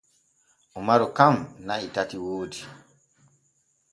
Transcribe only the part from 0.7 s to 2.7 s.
Umaru kan na’i tati woodi.